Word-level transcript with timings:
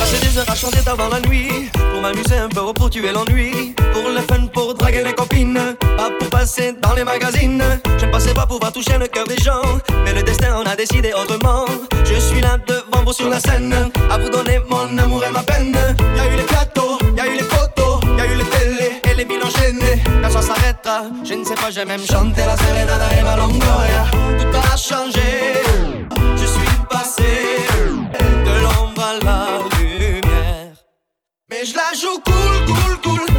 Passer 0.00 0.26
des 0.26 0.38
heures 0.38 0.50
à 0.50 0.54
chanter 0.54 0.78
avant 0.86 1.08
la 1.08 1.20
nuit 1.20 1.70
pour 1.74 2.00
m'amuser 2.00 2.36
un 2.36 2.48
peu 2.48 2.60
ou 2.60 2.72
pour 2.72 2.88
tuer 2.88 3.12
l'ennui, 3.12 3.74
pour 3.92 4.08
le 4.08 4.20
fun, 4.22 4.46
pour 4.52 4.74
draguer 4.74 5.04
les 5.04 5.12
copines, 5.12 5.76
pas 5.96 6.10
pour 6.18 6.30
passer 6.30 6.72
dans 6.80 6.94
les 6.94 7.04
magazines. 7.04 7.62
Je 7.98 8.06
ne 8.06 8.10
pensais 8.10 8.32
pas 8.32 8.46
pouvoir 8.46 8.72
toucher 8.72 8.96
le 8.98 9.06
cœur 9.06 9.26
des 9.26 9.36
gens, 9.36 9.62
mais 10.04 10.14
le 10.14 10.22
destin 10.22 10.54
en 10.56 10.64
a 10.64 10.76
décidé 10.76 11.12
autrement. 11.12 11.66
Je 12.04 12.14
suis 12.14 12.40
là 12.40 12.56
devant 12.66 12.87
sur 13.12 13.28
la 13.28 13.40
scène. 13.40 13.74
À 14.10 14.18
vous 14.18 14.28
donner 14.28 14.58
mon 14.68 14.98
amour 14.98 15.24
et 15.24 15.30
ma 15.30 15.42
peine. 15.42 15.76
Y 16.16 16.20
a 16.20 16.26
eu 16.32 16.36
les 16.36 16.42
plateaux, 16.42 16.98
y 17.16 17.20
a 17.20 17.26
eu 17.26 17.36
les 17.36 17.44
photos, 17.44 18.00
y 18.16 18.20
a 18.20 18.26
eu 18.26 18.36
les 18.36 18.44
télés 18.44 19.00
et 19.10 19.14
les 19.14 19.24
villes 19.24 19.42
enchaînées. 19.42 20.02
Quand 20.22 20.30
ça 20.30 20.42
s'arrêtera, 20.42 21.02
je 21.24 21.34
ne 21.34 21.44
sais 21.44 21.54
pas, 21.54 21.70
j'ai 21.70 21.84
même 21.84 22.04
chanté 22.04 22.42
la 22.44 22.56
serenade 22.56 23.02
et 23.18 23.22
ma 23.22 23.36
longoria. 23.36 24.04
Tout 24.38 24.56
a 24.56 24.76
changé, 24.76 25.62
je 26.36 26.46
suis 26.46 26.76
passé 26.90 27.32
de 28.46 28.62
l'ombre 28.62 29.02
à 29.02 29.14
la 29.24 29.46
lumière. 29.78 30.74
Mais 31.50 31.64
je 31.64 31.74
la 31.74 31.92
joue 31.94 32.20
cool, 32.24 32.66
cool, 32.66 32.96
cool. 33.02 33.37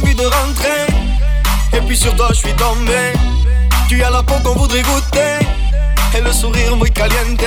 prévu 0.00 0.14
de 0.14 0.24
rentrer. 0.24 0.86
Et 1.72 1.80
puis 1.80 1.96
sur 1.96 2.14
toi, 2.16 2.28
je 2.30 2.36
suis 2.36 2.52
tombé. 2.54 3.12
Tu 3.88 4.02
as 4.02 4.10
la 4.10 4.22
peau 4.22 4.34
qu'on 4.42 4.58
voudrait 4.58 4.82
goûter. 4.82 5.38
Et 6.16 6.20
le 6.20 6.32
sourire 6.32 6.76
muy 6.76 6.90
caliente. 6.90 7.44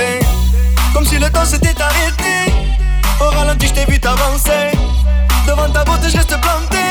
Comme 0.92 1.04
si 1.04 1.18
le 1.18 1.30
temps 1.30 1.44
s'était 1.44 1.80
arrêté. 1.80 2.52
Au 3.20 3.30
ralenti, 3.30 3.68
je 3.68 3.74
t'ai 3.74 3.84
vu 3.86 4.00
t'avancer. 4.00 4.72
Devant 5.46 5.70
ta 5.70 5.84
beauté, 5.84 6.08
je 6.10 6.16
reste 6.16 6.40
planté. 6.40 6.89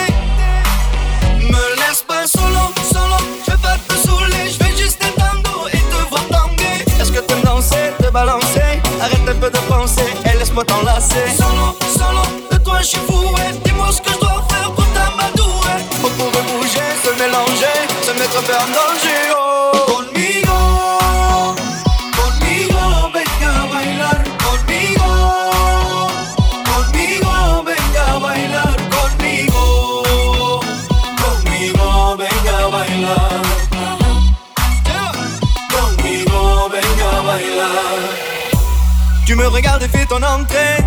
Tu 39.25 39.35
me 39.35 39.45
regardes 39.45 39.83
fais 39.83 40.05
ton 40.07 40.23
entrée. 40.23 40.83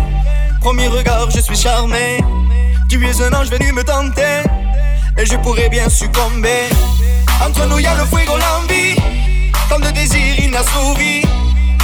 Premier 0.59 0.89
regard, 0.89 1.31
je 1.31 1.39
suis 1.39 1.55
charmé. 1.55 2.21
Tu 2.89 3.01
es 3.07 3.21
un 3.21 3.33
ange 3.33 3.49
venu 3.49 3.71
me 3.71 3.85
tenter. 3.85 4.43
Et 5.17 5.25
je 5.25 5.37
pourrais 5.37 5.69
bien 5.69 5.87
succomber. 5.87 6.67
Entre 7.45 7.65
nous, 7.65 7.79
y 7.79 7.85
a 7.85 7.95
le 7.95 8.05
fuego, 8.05 8.33
l'envie. 8.37 8.95
Tant 9.69 9.79
de 9.79 9.89
désir 9.91 10.39
inassouvi. 10.39 11.23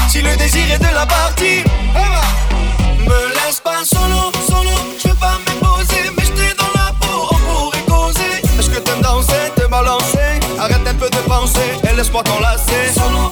Si 0.09 0.21
le 0.21 0.35
désir 0.37 0.63
est 0.71 0.79
de 0.79 0.93
la 0.93 1.05
partie, 1.05 1.63
eh 1.63 1.93
ben, 1.93 3.05
me 3.05 3.33
laisse 3.35 3.59
pas 3.59 3.83
solo, 3.83 4.31
solo. 4.47 4.75
Je 5.01 5.09
veux 5.09 5.15
pas 5.15 5.37
m'imposer, 5.45 6.11
mais 6.15 6.23
j'étais 6.23 6.55
dans 6.55 6.71
la 6.75 6.91
peau. 6.99 7.27
On 7.31 7.35
pourrait 7.35 7.85
causer. 7.87 8.41
Est-ce 8.57 8.69
que 8.69 8.79
t'aimes 8.79 9.01
danser, 9.01 9.51
te 9.55 9.67
balancer? 9.67 10.39
Arrête 10.59 10.87
un 10.87 10.95
peu 10.95 11.09
de 11.09 11.21
penser 11.27 11.77
et 11.83 11.95
laisse-moi 11.95 12.23
t'enlacer. 12.23 12.93
Solo. 12.93 13.28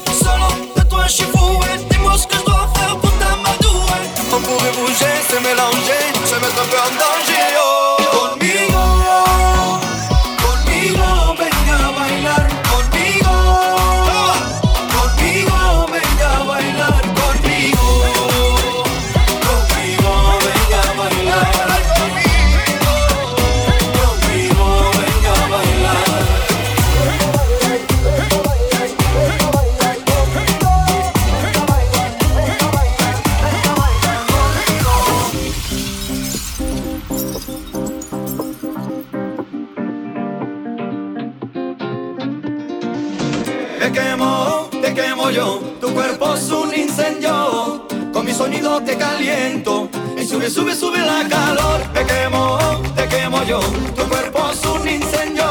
te 48.81 48.97
caliento. 48.97 49.89
Y 50.17 50.25
sube, 50.25 50.49
sube, 50.49 50.75
sube 50.75 50.99
la 50.99 51.27
calor. 51.27 51.81
Te 51.93 52.05
quemo, 52.05 52.57
te 52.95 53.07
quemo 53.07 53.43
yo. 53.43 53.59
Tu 53.95 54.03
cuerpo 54.07 54.49
es 54.51 54.65
un 54.65 54.87
incendio. 54.87 55.45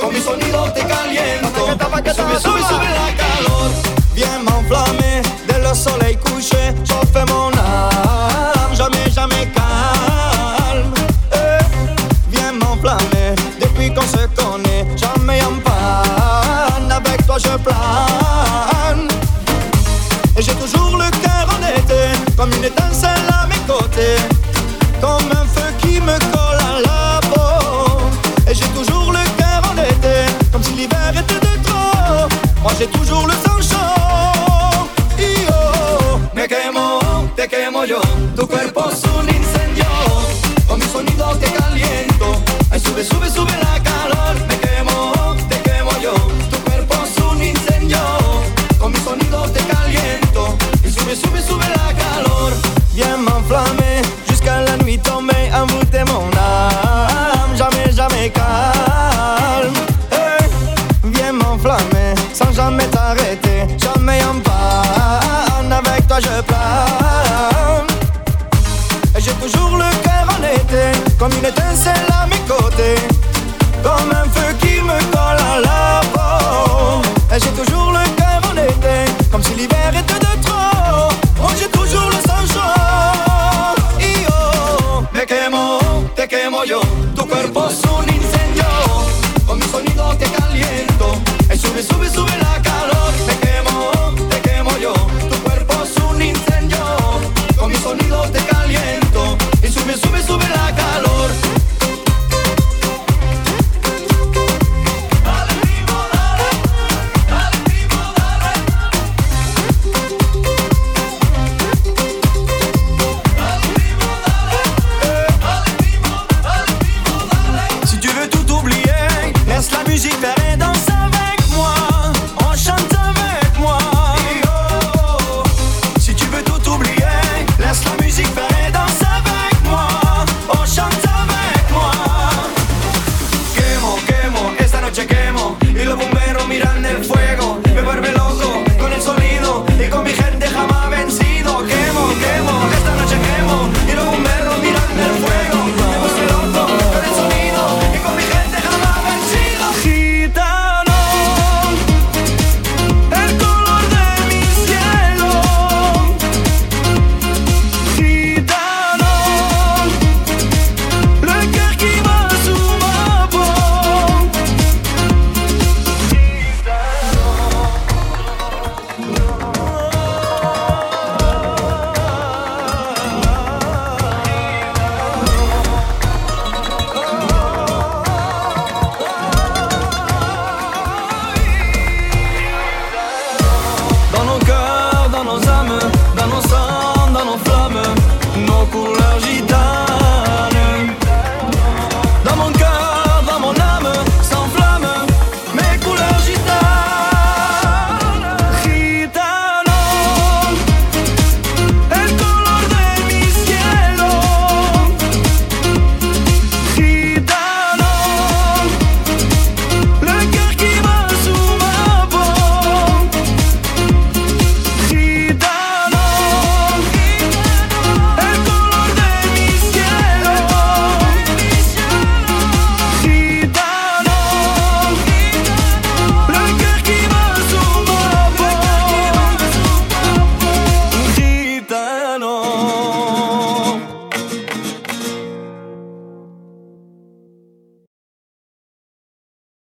Con 0.00 0.12
mi 0.14 0.20
sonido 0.20 0.70
te 0.72 0.84
caliento. 0.86 1.48
Y 2.04 2.14
sube, 2.14 2.40
sube, 2.40 2.62
sube 2.68 2.88
la 2.90 3.14
calor. 3.16 3.70
Viens, 4.14 4.42
m'enflammer 4.44 5.22
de 5.46 5.58
la 5.58 5.74
soleil 5.74 6.18
couché. 6.18 6.74